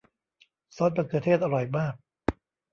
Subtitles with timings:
[0.75, 1.93] ซอสมะเขือเทศอร่อยมาก